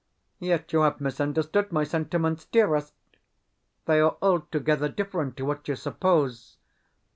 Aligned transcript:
Yet 0.39 0.73
you 0.73 0.81
have 0.81 0.99
misunderstood 0.99 1.71
my 1.71 1.83
sentiments, 1.83 2.45
dearest. 2.45 2.95
They 3.85 3.99
are 3.99 4.17
altogether 4.19 4.89
different 4.89 5.37
to 5.37 5.45
what 5.45 5.67
you 5.67 5.75
suppose. 5.75 6.57